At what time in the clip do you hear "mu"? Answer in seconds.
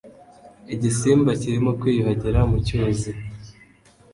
2.49-2.57